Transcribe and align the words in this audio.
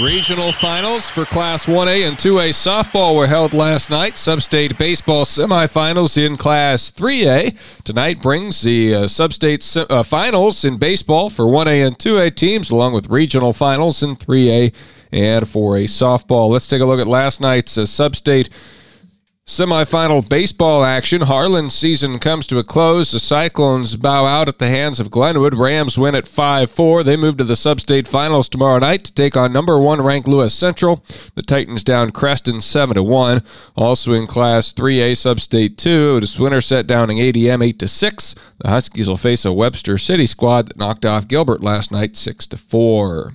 Regional 0.00 0.50
finals 0.50 1.08
for 1.08 1.24
Class 1.24 1.66
1A 1.66 2.08
and 2.08 2.16
2A 2.16 2.48
softball 2.48 3.16
were 3.16 3.28
held 3.28 3.52
last 3.52 3.90
night. 3.90 4.14
Substate 4.14 4.76
baseball 4.76 5.24
semifinals 5.24 6.18
in 6.18 6.36
Class 6.36 6.90
3A. 6.90 7.56
Tonight 7.84 8.20
brings 8.20 8.62
the 8.62 8.92
uh, 8.92 8.98
substate 9.04 9.62
se- 9.62 9.86
uh, 9.88 10.02
finals 10.02 10.64
in 10.64 10.78
baseball 10.78 11.30
for 11.30 11.44
1A 11.44 11.86
and 11.86 11.96
2A 11.96 12.34
teams, 12.34 12.70
along 12.70 12.92
with 12.92 13.08
regional 13.08 13.52
finals 13.52 14.02
in 14.02 14.16
3A 14.16 14.74
and 15.12 15.44
4A 15.44 15.84
softball. 15.84 16.50
Let's 16.50 16.66
take 16.66 16.82
a 16.82 16.86
look 16.86 16.98
at 16.98 17.06
last 17.06 17.40
night's 17.40 17.78
uh, 17.78 17.82
substate 17.82 18.48
Semifinal 19.46 20.26
baseball 20.26 20.84
action. 20.84 21.20
Harlan 21.20 21.68
season 21.68 22.18
comes 22.18 22.46
to 22.46 22.56
a 22.56 22.64
close. 22.64 23.10
The 23.10 23.20
Cyclones 23.20 23.94
bow 23.94 24.24
out 24.24 24.48
at 24.48 24.58
the 24.58 24.68
hands 24.68 24.98
of 24.98 25.10
Glenwood. 25.10 25.52
Rams 25.52 25.98
win 25.98 26.14
at 26.14 26.26
5 26.26 26.70
4. 26.70 27.04
They 27.04 27.18
move 27.18 27.36
to 27.36 27.44
the 27.44 27.54
sub-state 27.54 28.08
Finals 28.08 28.48
tomorrow 28.48 28.78
night 28.78 29.04
to 29.04 29.12
take 29.12 29.36
on 29.36 29.52
number 29.52 29.78
one 29.78 30.00
ranked 30.00 30.26
Lewis 30.26 30.54
Central. 30.54 31.04
The 31.34 31.42
Titans 31.42 31.84
down 31.84 32.10
Creston 32.10 32.62
7 32.62 33.04
1. 33.04 33.42
Also 33.76 34.12
in 34.14 34.26
Class 34.26 34.72
3A 34.72 35.14
sub-state 35.14 35.76
2, 35.76 36.20
the 36.20 36.36
Winterset 36.40 36.86
down 36.86 37.10
in 37.10 37.18
ADM 37.18 37.62
8 37.62 37.86
6. 37.86 38.34
The 38.60 38.68
Huskies 38.70 39.08
will 39.08 39.18
face 39.18 39.44
a 39.44 39.52
Webster 39.52 39.98
City 39.98 40.24
squad 40.24 40.68
that 40.68 40.78
knocked 40.78 41.04
off 41.04 41.28
Gilbert 41.28 41.62
last 41.62 41.92
night 41.92 42.16
6 42.16 42.46
4. 42.46 43.34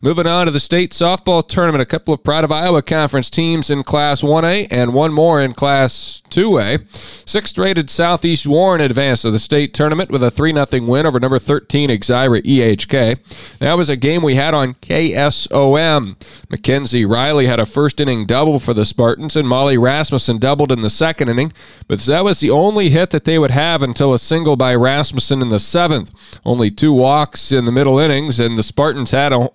Moving 0.00 0.26
on 0.26 0.46
to 0.46 0.52
the 0.52 0.58
state 0.58 0.92
softball 0.92 1.46
tournament, 1.46 1.82
a 1.82 1.86
couple 1.86 2.14
of 2.14 2.24
Pride 2.24 2.44
of 2.44 2.50
Iowa 2.50 2.80
Conference 2.80 3.28
teams 3.28 3.68
in 3.68 3.82
Class 3.82 4.22
1A 4.22 4.68
and 4.70 4.94
one 4.94 5.12
more 5.12 5.40
in 5.40 5.49
Class 5.52 6.22
2A. 6.30 7.28
Sixth 7.28 7.56
rated 7.58 7.90
Southeast 7.90 8.46
Warren 8.46 8.80
advanced 8.80 9.22
to 9.22 9.30
the 9.30 9.38
state 9.38 9.74
tournament 9.74 10.10
with 10.10 10.22
a 10.22 10.30
3 10.30 10.52
0 10.52 10.86
win 10.86 11.06
over 11.06 11.20
number 11.20 11.38
13 11.38 11.90
Exira 11.90 12.42
EHK. 12.42 13.58
That 13.58 13.74
was 13.74 13.88
a 13.88 13.96
game 13.96 14.22
we 14.22 14.36
had 14.36 14.54
on 14.54 14.74
KSOM. 14.74 16.16
Mackenzie 16.48 17.04
Riley 17.04 17.46
had 17.46 17.60
a 17.60 17.66
first 17.66 18.00
inning 18.00 18.26
double 18.26 18.58
for 18.58 18.74
the 18.74 18.84
Spartans, 18.84 19.36
and 19.36 19.48
Molly 19.48 19.78
Rasmussen 19.78 20.38
doubled 20.38 20.72
in 20.72 20.80
the 20.80 20.90
second 20.90 21.28
inning, 21.28 21.52
but 21.88 22.00
that 22.00 22.24
was 22.24 22.40
the 22.40 22.50
only 22.50 22.90
hit 22.90 23.10
that 23.10 23.24
they 23.24 23.38
would 23.38 23.50
have 23.50 23.82
until 23.82 24.14
a 24.14 24.18
single 24.18 24.56
by 24.56 24.74
Rasmussen 24.74 25.42
in 25.42 25.48
the 25.48 25.58
seventh. 25.58 26.12
Only 26.44 26.70
two 26.70 26.92
walks 26.92 27.52
in 27.52 27.64
the 27.64 27.72
middle 27.72 27.98
innings, 27.98 28.40
and 28.40 28.58
the 28.58 28.62
Spartans 28.62 29.10
had 29.10 29.32
a 29.32 29.48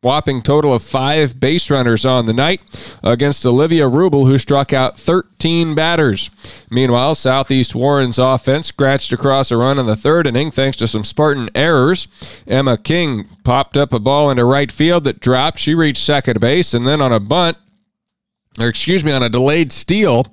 whopping 0.00 0.42
total 0.42 0.72
of 0.72 0.82
five 0.82 1.40
base 1.40 1.70
runners 1.70 2.04
on 2.04 2.26
the 2.26 2.32
night 2.32 2.60
against 3.02 3.44
Olivia 3.44 3.84
Rubel, 3.84 4.26
who 4.26 4.38
struck 4.38 4.72
out 4.72 4.98
13 4.98 5.74
batters. 5.74 6.30
Meanwhile, 6.70 7.14
Southeast 7.16 7.74
Warren's 7.74 8.18
offense 8.18 8.68
scratched 8.68 9.12
across 9.12 9.50
a 9.50 9.56
run 9.56 9.78
in 9.78 9.86
the 9.86 9.96
third 9.96 10.26
inning 10.26 10.50
thanks 10.50 10.76
to 10.78 10.88
some 10.88 11.04
Spartan 11.04 11.50
errors. 11.54 12.08
Emma 12.46 12.76
King 12.76 13.28
popped 13.44 13.76
up 13.76 13.92
a 13.92 13.98
ball 13.98 14.30
into 14.30 14.44
right 14.44 14.70
field 14.70 15.04
that 15.04 15.20
dropped. 15.20 15.58
She 15.58 15.74
reached 15.74 16.02
second 16.02 16.40
base, 16.40 16.74
and 16.74 16.86
then 16.86 17.00
on 17.00 17.12
a 17.12 17.20
bunt, 17.20 17.56
or 18.60 18.68
excuse 18.68 19.04
me, 19.04 19.12
on 19.12 19.22
a 19.22 19.28
delayed 19.28 19.72
steal. 19.72 20.26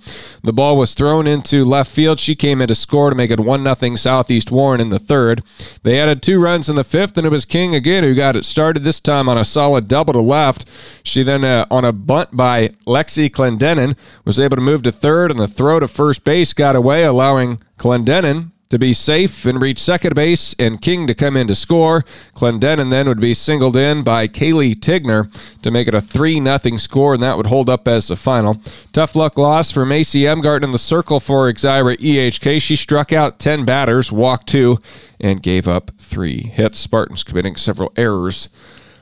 The 0.43 0.53
ball 0.53 0.77
was 0.77 0.93
thrown 0.93 1.27
into 1.27 1.65
left 1.65 1.91
field. 1.91 2.19
She 2.19 2.35
came 2.35 2.61
in 2.61 2.67
to 2.67 2.75
score 2.75 3.09
to 3.09 3.15
make 3.15 3.31
it 3.31 3.39
1 3.39 3.75
0 3.75 3.95
Southeast 3.95 4.51
Warren 4.51 4.81
in 4.81 4.89
the 4.89 4.99
third. 4.99 5.43
They 5.83 5.99
added 5.99 6.21
two 6.21 6.41
runs 6.41 6.69
in 6.69 6.75
the 6.75 6.83
fifth, 6.83 7.17
and 7.17 7.25
it 7.25 7.31
was 7.31 7.45
King 7.45 7.75
again 7.75 8.03
who 8.03 8.15
got 8.15 8.35
it 8.35 8.45
started, 8.45 8.83
this 8.83 8.99
time 8.99 9.29
on 9.29 9.37
a 9.37 9.45
solid 9.45 9.87
double 9.87 10.13
to 10.13 10.21
left. 10.21 10.65
She 11.03 11.23
then, 11.23 11.43
uh, 11.43 11.65
on 11.69 11.85
a 11.85 11.93
bunt 11.93 12.35
by 12.35 12.69
Lexi 12.87 13.29
Clendenin, 13.29 13.95
was 14.23 14.39
able 14.39 14.55
to 14.55 14.61
move 14.61 14.83
to 14.83 14.91
third, 14.91 15.31
and 15.31 15.39
the 15.39 15.47
throw 15.47 15.79
to 15.79 15.87
first 15.87 16.23
base 16.23 16.53
got 16.53 16.75
away, 16.75 17.03
allowing 17.03 17.61
Clendenin 17.77 18.51
to 18.75 18.79
be 18.79 18.93
safe 18.93 19.45
and 19.45 19.61
reach 19.61 19.79
second 19.79 20.15
base 20.15 20.53
and 20.59 20.81
King 20.81 21.07
to 21.07 21.13
come 21.13 21.37
in 21.37 21.47
to 21.47 21.55
score. 21.55 22.03
Clendenin 22.35 22.91
then 22.91 23.07
would 23.07 23.21
be 23.21 23.33
singled 23.33 23.77
in 23.77 24.03
by 24.03 24.27
Kaylee 24.27 24.75
Tigner 24.75 25.31
to 25.61 25.71
make 25.71 25.87
it 25.87 25.93
a 25.93 26.01
3 26.01 26.43
0 26.43 26.77
score, 26.77 27.13
and 27.13 27.23
that 27.23 27.37
would 27.37 27.47
hold 27.47 27.69
up 27.69 27.87
as 27.87 28.09
the 28.09 28.17
final. 28.17 28.61
Tough 28.91 29.15
luck 29.15 29.37
loss 29.37 29.71
for 29.71 29.85
Macy 29.85 30.23
Emgart 30.23 30.61
in 30.61 30.71
the 30.71 30.77
circle 30.77 31.21
for 31.21 31.51
Exira 31.51 31.95
EHK. 31.97 32.61
She 32.61 32.75
struck 32.75 33.13
out 33.13 33.39
10 33.39 33.63
batters, 33.63 34.11
walked 34.11 34.49
two, 34.49 34.81
and 35.21 35.41
gave 35.41 35.69
up 35.69 35.91
three 35.97 36.41
hits. 36.41 36.77
Spartans 36.77 37.23
committing 37.23 37.55
several 37.55 37.93
errors 37.95 38.49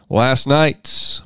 last 0.08 0.46
night. 0.46 1.22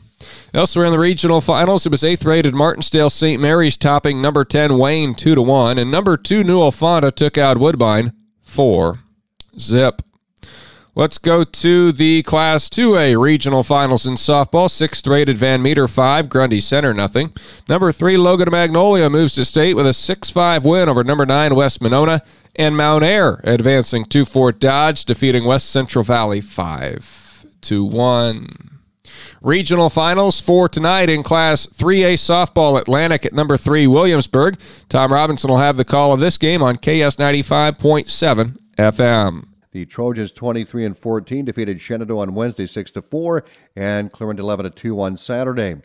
Elsewhere 0.53 0.85
in 0.85 0.94
the 0.94 1.00
regional 1.00 1.41
finals, 1.41 1.85
it 1.85 1.91
was 1.91 2.05
eighth 2.05 2.23
rated 2.23 2.53
Martensdale 2.53 3.11
St. 3.11 3.41
Mary's 3.41 3.75
topping 3.75 4.21
number 4.21 4.45
10 4.45 4.77
Wayne 4.77 5.13
2 5.13 5.35
to 5.35 5.41
1, 5.41 5.77
and 5.77 5.91
number 5.91 6.16
2 6.16 6.45
Newell 6.45 6.71
Fonda 6.71 7.11
took 7.11 7.38
out 7.38 7.57
Woodbine 7.57 8.13
four. 8.47 8.99
Zip. 9.59 10.01
Let's 10.95 11.19
go 11.19 11.43
to 11.43 11.91
the 11.91 12.23
Class 12.23 12.69
2A 12.69 13.21
regional 13.21 13.61
finals 13.61 14.07
in 14.07 14.15
softball. 14.15 14.67
Sixth 14.67 15.05
rated 15.05 15.37
Van 15.37 15.61
Meter 15.61 15.87
5, 15.87 16.27
Grundy 16.27 16.59
Center 16.59 16.91
nothing. 16.91 17.33
Number 17.69 17.91
3 17.91 18.17
Logan 18.17 18.49
Magnolia 18.49 19.07
moves 19.07 19.35
to 19.35 19.45
state 19.45 19.75
with 19.75 19.85
a 19.85 19.93
6 19.93 20.29
5 20.31 20.65
win 20.65 20.89
over 20.89 21.03
number 21.03 21.25
9 21.25 21.53
West 21.53 21.81
Monona. 21.81 22.23
And 22.55 22.75
Mount 22.75 23.03
Ayr 23.03 23.39
advancing 23.43 24.05
to 24.05 24.25
Fort 24.25 24.59
Dodge, 24.59 25.05
defeating 25.05 25.45
West 25.45 25.69
Central 25.69 26.03
Valley 26.03 26.41
5 26.41 27.45
to 27.61 27.85
1. 27.85 28.76
Regional 29.41 29.90
finals 29.90 30.40
for 30.40 30.68
tonight 30.68 31.09
in 31.09 31.23
Class 31.23 31.68
3A 31.68 32.13
softball 32.13 32.79
Atlantic 32.79 33.25
at 33.25 33.34
number 33.34 33.57
3 33.57 33.88
Williamsburg. 33.88 34.59
Tom 34.90 35.13
Robinson 35.13 35.50
will 35.50 35.57
have 35.57 35.78
the 35.78 35.85
call 35.85 36.13
of 36.13 36.19
this 36.19 36.38
game 36.38 36.62
on 36.62 36.78
KS 36.78 37.18
95.7 37.18 38.57
FM. 38.78 39.47
The 39.72 39.85
Trojans 39.85 40.31
23 40.31 40.85
and 40.85 40.97
14 40.97 41.45
defeated 41.45 41.79
Shenandoah 41.79 42.22
on 42.22 42.34
Wednesday 42.34 42.66
6 42.66 42.91
to 42.91 43.01
4 43.01 43.44
and 43.75 44.12
Claremont 44.12 44.40
11 44.40 44.63
to 44.63 44.69
2 44.72 45.00
on 45.00 45.18
Saturday. 45.18 45.75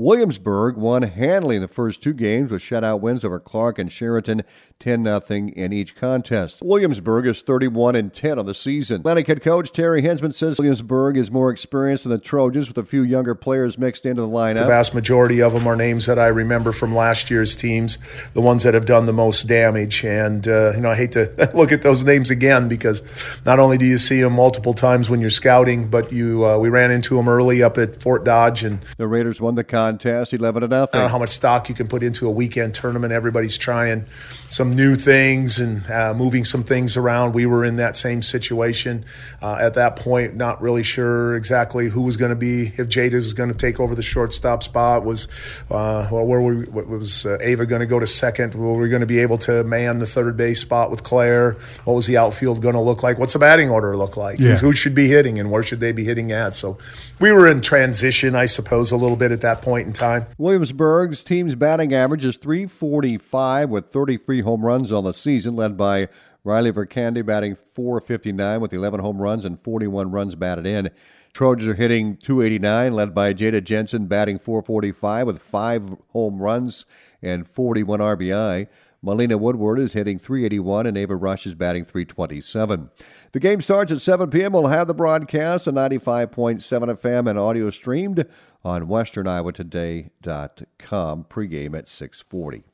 Williamsburg 0.00 0.78
won 0.78 1.02
handily 1.02 1.56
in 1.56 1.60
the 1.60 1.68
first 1.68 2.02
two 2.02 2.14
games 2.14 2.50
with 2.50 2.62
shutout 2.62 3.00
wins 3.00 3.22
over 3.22 3.38
Clark 3.38 3.78
and 3.78 3.92
Sheraton 3.92 4.44
10 4.78 5.04
0 5.04 5.20
in 5.28 5.74
each 5.74 5.94
contest. 5.94 6.62
Williamsburg 6.62 7.26
is 7.26 7.42
31 7.42 7.94
and 7.96 8.14
10 8.14 8.38
on 8.38 8.46
the 8.46 8.54
season. 8.54 9.00
Atlantic 9.00 9.26
head 9.26 9.42
coach 9.42 9.72
Terry 9.72 10.00
Hensman 10.00 10.34
says 10.34 10.56
Williamsburg 10.56 11.18
is 11.18 11.30
more 11.30 11.50
experienced 11.50 12.04
than 12.04 12.12
the 12.12 12.18
Trojans 12.18 12.68
with 12.68 12.78
a 12.78 12.82
few 12.82 13.02
younger 13.02 13.34
players 13.34 13.76
mixed 13.76 14.06
into 14.06 14.22
the 14.22 14.28
lineup. 14.28 14.60
The 14.60 14.64
vast 14.64 14.94
majority 14.94 15.42
of 15.42 15.52
them 15.52 15.66
are 15.66 15.76
names 15.76 16.06
that 16.06 16.18
I 16.18 16.28
remember 16.28 16.72
from 16.72 16.94
last 16.94 17.30
year's 17.30 17.54
teams, 17.54 17.98
the 18.32 18.40
ones 18.40 18.62
that 18.62 18.72
have 18.72 18.86
done 18.86 19.04
the 19.04 19.12
most 19.12 19.46
damage. 19.46 20.02
And, 20.02 20.48
uh, 20.48 20.72
you 20.76 20.80
know, 20.80 20.92
I 20.92 20.96
hate 20.96 21.12
to 21.12 21.50
look 21.54 21.72
at 21.72 21.82
those 21.82 22.04
names 22.04 22.30
again 22.30 22.68
because 22.68 23.02
not 23.44 23.58
only 23.58 23.76
do 23.76 23.84
you 23.84 23.98
see 23.98 24.22
them 24.22 24.32
multiple 24.32 24.72
times 24.72 25.10
when 25.10 25.20
you're 25.20 25.28
scouting, 25.28 25.90
but 25.90 26.10
you 26.10 26.46
uh, 26.46 26.56
we 26.56 26.70
ran 26.70 26.90
into 26.90 27.16
them 27.16 27.28
early 27.28 27.62
up 27.62 27.76
at 27.76 28.02
Fort 28.02 28.24
Dodge. 28.24 28.64
and 28.64 28.80
The 28.96 29.06
Raiders 29.06 29.42
won 29.42 29.56
the 29.56 29.62
contest 29.64 29.89
11 29.98 30.62
to 30.62 30.68
nothing. 30.68 30.94
I 30.94 30.98
don't 30.98 31.06
know 31.06 31.08
how 31.08 31.18
much 31.18 31.30
stock 31.30 31.68
you 31.68 31.74
can 31.74 31.88
put 31.88 32.02
into 32.02 32.26
a 32.26 32.30
weekend 32.30 32.74
tournament. 32.74 33.12
Everybody's 33.12 33.58
trying 33.58 34.06
some 34.48 34.72
new 34.72 34.96
things 34.96 35.58
and 35.58 35.88
uh, 35.90 36.14
moving 36.14 36.44
some 36.44 36.62
things 36.62 36.96
around. 36.96 37.32
We 37.32 37.46
were 37.46 37.64
in 37.64 37.76
that 37.76 37.96
same 37.96 38.22
situation 38.22 39.04
uh, 39.40 39.56
at 39.60 39.74
that 39.74 39.96
point, 39.96 40.34
not 40.34 40.60
really 40.60 40.82
sure 40.82 41.36
exactly 41.36 41.88
who 41.88 42.02
was 42.02 42.16
going 42.16 42.30
to 42.30 42.36
be, 42.36 42.66
if 42.66 42.88
Jada 42.88 43.14
was 43.14 43.32
going 43.32 43.50
to 43.50 43.54
take 43.54 43.80
over 43.80 43.94
the 43.94 44.02
shortstop 44.02 44.62
spot. 44.62 45.04
Was 45.04 45.28
uh, 45.70 46.08
well, 46.10 46.26
where 46.26 46.40
we, 46.40 46.64
was 46.64 47.26
uh, 47.26 47.38
Ava 47.40 47.66
going 47.66 47.80
to 47.80 47.86
go 47.86 47.98
to 47.98 48.06
second? 48.06 48.54
Were 48.54 48.74
we 48.74 48.88
going 48.88 49.00
to 49.00 49.06
be 49.06 49.20
able 49.20 49.38
to 49.38 49.64
man 49.64 49.98
the 49.98 50.06
third 50.06 50.36
base 50.36 50.60
spot 50.60 50.90
with 50.90 51.02
Claire? 51.02 51.56
What 51.84 51.94
was 51.94 52.06
the 52.06 52.16
outfield 52.16 52.60
going 52.62 52.74
to 52.74 52.80
look 52.80 53.02
like? 53.02 53.18
What's 53.18 53.32
the 53.32 53.38
batting 53.38 53.70
order 53.70 53.96
look 53.96 54.16
like? 54.16 54.38
Yeah. 54.38 54.56
Who 54.56 54.72
should 54.72 54.94
be 54.94 55.08
hitting 55.08 55.38
and 55.38 55.50
where 55.50 55.62
should 55.62 55.80
they 55.80 55.92
be 55.92 56.04
hitting 56.04 56.32
at? 56.32 56.54
So 56.54 56.78
we 57.18 57.32
were 57.32 57.46
in 57.46 57.60
transition, 57.60 58.34
I 58.34 58.46
suppose, 58.46 58.90
a 58.90 58.96
little 58.96 59.16
bit 59.16 59.32
at 59.32 59.40
that 59.42 59.62
point 59.62 59.69
in 59.78 59.92
time. 59.92 60.26
Williamsburg's 60.38 61.22
team's 61.22 61.54
batting 61.54 61.94
average 61.94 62.24
is 62.24 62.36
345 62.36 63.70
with 63.70 63.86
33 63.86 64.40
home 64.42 64.64
runs 64.64 64.92
on 64.92 65.04
the 65.04 65.12
season, 65.12 65.56
led 65.56 65.76
by 65.76 66.08
Riley 66.44 66.72
Vercandy 66.72 67.24
batting 67.24 67.54
459 67.54 68.60
with 68.60 68.72
11 68.72 69.00
home 69.00 69.18
runs 69.18 69.44
and 69.44 69.60
41 69.60 70.10
runs 70.10 70.34
batted 70.34 70.66
in. 70.66 70.90
Trojans 71.32 71.68
are 71.68 71.74
hitting 71.74 72.16
289, 72.16 72.92
led 72.92 73.14
by 73.14 73.32
Jada 73.32 73.62
Jensen 73.62 74.06
batting 74.06 74.38
445 74.38 75.26
with 75.26 75.40
five 75.40 75.96
home 76.08 76.40
runs 76.40 76.86
and 77.22 77.46
41 77.46 78.00
RBI. 78.00 78.66
Melina 79.02 79.38
Woodward 79.38 79.78
is 79.78 79.94
hitting 79.94 80.18
381 80.18 80.86
and 80.86 80.98
Ava 80.98 81.16
Rush 81.16 81.46
is 81.46 81.54
batting 81.54 81.84
327. 81.84 82.90
The 83.32 83.40
game 83.40 83.62
starts 83.62 83.90
at 83.92 84.02
7 84.02 84.28
p.m. 84.28 84.52
We'll 84.52 84.66
have 84.66 84.88
the 84.88 84.94
broadcast 84.94 85.66
on 85.66 85.74
95.7 85.74 86.60
FM 86.60 87.30
and 87.30 87.38
audio 87.38 87.70
streamed 87.70 88.26
on 88.64 88.86
westerniowatoday.com. 88.86 91.24
Pregame 91.24 91.78
at 91.78 91.88
640. 91.88 92.64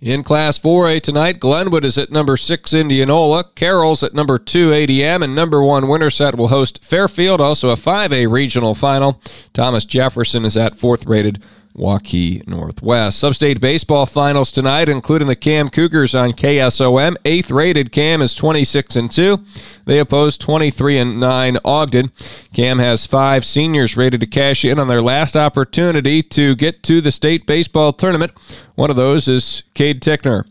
In 0.00 0.24
Class 0.24 0.58
4A 0.58 1.00
tonight, 1.00 1.38
Glenwood 1.38 1.84
is 1.84 1.96
at 1.96 2.10
number 2.10 2.36
6 2.36 2.74
Indianola, 2.74 3.44
Carroll's 3.54 4.02
at 4.02 4.14
number 4.14 4.36
2 4.36 4.70
ADM, 4.70 5.22
and 5.22 5.32
number 5.32 5.62
1 5.62 5.86
Winterset 5.86 6.34
will 6.34 6.48
host 6.48 6.84
Fairfield, 6.84 7.40
also 7.40 7.68
a 7.68 7.76
5A 7.76 8.28
regional 8.28 8.74
final. 8.74 9.20
Thomas 9.52 9.84
Jefferson 9.84 10.44
is 10.44 10.56
at 10.56 10.72
4th 10.72 11.08
rated 11.08 11.40
Waukee 11.76 12.46
Northwest. 12.46 13.22
Substate 13.22 13.60
baseball 13.60 14.06
finals 14.06 14.50
tonight, 14.50 14.88
including 14.88 15.28
the 15.28 15.36
Cam 15.36 15.68
Cougars 15.68 16.14
on 16.14 16.32
KSOM. 16.32 17.16
Eighth 17.24 17.50
rated 17.50 17.92
Cam 17.92 18.20
is 18.20 18.34
26 18.34 18.96
and 18.96 19.10
2. 19.10 19.44
They 19.86 19.98
oppose 19.98 20.36
23 20.36 20.98
and 20.98 21.20
9 21.20 21.58
Ogden. 21.64 22.12
Cam 22.52 22.78
has 22.78 23.06
five 23.06 23.44
seniors 23.44 23.96
rated 23.96 24.20
to 24.20 24.26
cash 24.26 24.64
in 24.64 24.78
on 24.78 24.88
their 24.88 25.02
last 25.02 25.36
opportunity 25.36 26.22
to 26.22 26.54
get 26.56 26.82
to 26.84 27.00
the 27.00 27.12
state 27.12 27.46
baseball 27.46 27.92
tournament. 27.92 28.32
One 28.74 28.90
of 28.90 28.96
those 28.96 29.28
is 29.28 29.62
Cade 29.74 30.02
Tickner. 30.02 30.44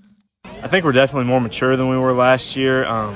I 0.45 0.67
think 0.67 0.85
we're 0.85 0.91
definitely 0.91 1.25
more 1.25 1.41
mature 1.41 1.75
than 1.75 1.89
we 1.89 1.97
were 1.97 2.13
last 2.13 2.56
year. 2.56 2.85
Um, 2.85 3.15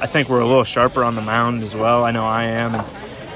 I 0.00 0.06
think 0.06 0.28
we're 0.28 0.40
a 0.40 0.46
little 0.46 0.64
sharper 0.64 1.04
on 1.04 1.14
the 1.14 1.22
mound 1.22 1.62
as 1.62 1.74
well. 1.74 2.04
I 2.04 2.10
know 2.10 2.24
I 2.24 2.44
am, 2.44 2.74
and 2.74 2.84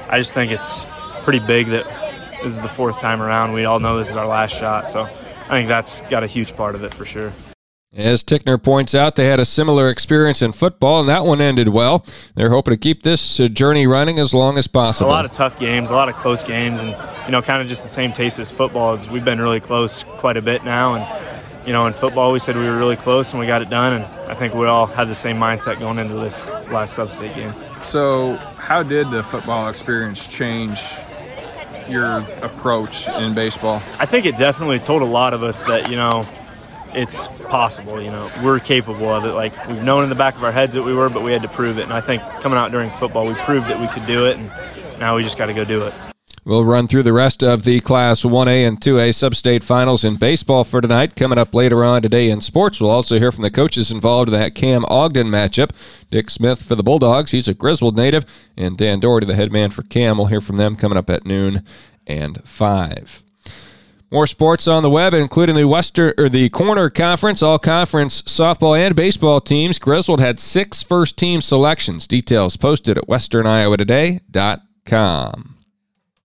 I 0.09 0.17
just 0.17 0.33
think 0.33 0.51
it's 0.51 0.85
pretty 1.23 1.39
big 1.39 1.67
that 1.67 2.08
this 2.43 2.53
is 2.53 2.61
the 2.61 2.69
fourth 2.69 2.99
time 2.99 3.21
around. 3.21 3.53
We 3.53 3.65
all 3.65 3.79
know 3.79 3.97
this 3.97 4.09
is 4.09 4.15
our 4.15 4.27
last 4.27 4.55
shot, 4.55 4.87
so 4.87 5.03
I 5.03 5.49
think 5.49 5.67
that's 5.67 6.01
got 6.01 6.23
a 6.23 6.27
huge 6.27 6.55
part 6.55 6.75
of 6.75 6.83
it 6.83 6.93
for 6.93 7.05
sure. 7.05 7.33
As 7.95 8.23
Tickner 8.23 8.61
points 8.61 8.93
out, 8.93 9.15
they 9.15 9.25
had 9.25 9.39
a 9.39 9.45
similar 9.45 9.89
experience 9.89 10.43
in 10.43 10.51
football, 10.51 10.99
and 10.99 11.09
that 11.09 11.25
one 11.25 11.41
ended 11.41 11.69
well. 11.69 12.05
They're 12.35 12.51
hoping 12.51 12.75
to 12.75 12.77
keep 12.77 13.01
this 13.01 13.39
uh, 13.39 13.47
journey 13.47 13.87
running 13.87 14.19
as 14.19 14.31
long 14.31 14.59
as 14.59 14.67
possible. 14.67 15.09
A 15.09 15.11
lot 15.11 15.25
of 15.25 15.31
tough 15.31 15.59
games, 15.59 15.89
a 15.89 15.95
lot 15.95 16.07
of 16.07 16.15
close 16.15 16.43
games, 16.43 16.79
and 16.79 16.95
you 17.25 17.31
know, 17.31 17.41
kind 17.41 17.63
of 17.63 17.67
just 17.67 17.81
the 17.81 17.89
same 17.89 18.13
taste 18.13 18.37
as 18.37 18.51
football. 18.51 18.93
As 18.93 19.09
we've 19.09 19.25
been 19.25 19.41
really 19.41 19.59
close 19.59 20.03
quite 20.03 20.37
a 20.37 20.41
bit 20.41 20.63
now, 20.63 20.93
and 20.93 21.67
you 21.67 21.73
know, 21.73 21.87
in 21.87 21.93
football 21.93 22.31
we 22.31 22.37
said 22.37 22.55
we 22.55 22.63
were 22.63 22.77
really 22.77 22.95
close 22.95 23.31
and 23.31 23.39
we 23.39 23.47
got 23.47 23.63
it 23.63 23.71
done, 23.71 23.93
and 23.93 24.05
I 24.29 24.35
think 24.35 24.53
we 24.53 24.67
all 24.67 24.85
had 24.85 25.07
the 25.07 25.15
same 25.15 25.37
mindset 25.37 25.79
going 25.79 25.97
into 25.97 26.13
this 26.13 26.47
last 26.69 26.93
sub-state 26.93 27.35
game. 27.35 27.53
So, 27.81 28.35
how 28.57 28.83
did 28.83 29.09
the 29.09 29.23
football 29.23 29.67
experience 29.67 30.27
change 30.27 30.79
your 31.89 32.19
approach 32.41 33.07
in 33.07 33.33
baseball? 33.33 33.75
I 33.99 34.05
think 34.05 34.25
it 34.25 34.37
definitely 34.37 34.79
told 34.79 35.01
a 35.01 35.05
lot 35.05 35.33
of 35.33 35.43
us 35.43 35.63
that, 35.63 35.89
you 35.89 35.95
know, 35.95 36.27
it's 36.93 37.27
possible, 37.27 38.01
you 38.01 38.11
know, 38.11 38.29
we're 38.43 38.59
capable 38.59 39.09
of 39.09 39.25
it. 39.25 39.33
Like 39.33 39.53
we've 39.67 39.83
known 39.83 40.03
in 40.03 40.09
the 40.09 40.15
back 40.15 40.35
of 40.35 40.43
our 40.43 40.51
heads 40.51 40.73
that 40.73 40.83
we 40.83 40.95
were, 40.95 41.09
but 41.09 41.23
we 41.23 41.31
had 41.31 41.41
to 41.43 41.49
prove 41.49 41.77
it. 41.77 41.83
And 41.83 41.93
I 41.93 42.01
think 42.01 42.21
coming 42.41 42.57
out 42.57 42.71
during 42.71 42.89
football, 42.91 43.27
we 43.27 43.33
proved 43.35 43.67
that 43.67 43.79
we 43.79 43.87
could 43.87 44.05
do 44.07 44.25
it, 44.25 44.37
and 44.37 44.49
now 44.99 45.15
we 45.15 45.23
just 45.23 45.37
got 45.37 45.47
to 45.47 45.53
go 45.53 45.63
do 45.63 45.85
it. 45.85 45.93
We'll 46.49 46.65
run 46.65 46.87
through 46.87 47.03
the 47.03 47.13
rest 47.13 47.43
of 47.43 47.63
the 47.63 47.79
Class 47.79 48.23
1A 48.23 48.67
and 48.67 48.81
2A 48.81 49.13
sub-state 49.13 49.63
finals 49.63 50.03
in 50.03 50.15
baseball 50.15 50.63
for 50.63 50.81
tonight. 50.81 51.15
Coming 51.15 51.37
up 51.37 51.53
later 51.53 51.85
on 51.85 52.01
today 52.01 52.31
in 52.31 52.41
sports, 52.41 52.81
we'll 52.81 52.89
also 52.89 53.19
hear 53.19 53.31
from 53.31 53.43
the 53.43 53.51
coaches 53.51 53.91
involved 53.91 54.29
in 54.29 54.39
that 54.39 54.55
Cam 54.55 54.83
Ogden 54.85 55.27
matchup. 55.27 55.69
Dick 56.09 56.31
Smith 56.31 56.63
for 56.63 56.73
the 56.73 56.81
Bulldogs, 56.81 57.29
he's 57.29 57.47
a 57.47 57.53
Griswold 57.53 57.95
native, 57.95 58.25
and 58.57 58.75
Dan 58.75 58.99
Doherty, 58.99 59.27
the 59.27 59.35
head 59.35 59.51
man 59.51 59.69
for 59.69 59.83
Cam. 59.83 60.17
We'll 60.17 60.25
hear 60.25 60.41
from 60.41 60.57
them 60.57 60.75
coming 60.75 60.97
up 60.97 61.07
at 61.11 61.23
noon 61.23 61.63
and 62.07 62.41
5. 62.43 63.23
More 64.09 64.25
sports 64.25 64.67
on 64.67 64.81
the 64.81 64.89
web, 64.89 65.13
including 65.13 65.55
the 65.55 65.67
Western 65.67 66.15
or 66.17 66.29
the 66.29 66.49
Corner 66.49 66.89
Conference, 66.89 67.43
all 67.43 67.59
conference 67.59 68.23
softball 68.23 68.75
and 68.75 68.95
baseball 68.95 69.39
teams. 69.39 69.77
Griswold 69.77 70.19
had 70.19 70.39
six 70.39 70.81
first 70.81 71.15
team 71.15 71.41
selections. 71.41 72.07
Details 72.07 72.57
posted 72.57 72.97
at 72.97 73.07
westerniowatoday.com. 73.07 75.58